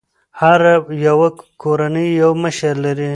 [0.39, 0.73] هره
[1.07, 1.29] يوه
[1.61, 3.09] کورنۍ یو مشر لري.